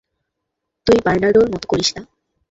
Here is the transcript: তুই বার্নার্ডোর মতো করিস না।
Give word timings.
তুই 0.87 0.97
বার্নার্ডোর 1.05 1.47
মতো 1.53 1.65
করিস 1.71 1.89
না। 1.95 2.01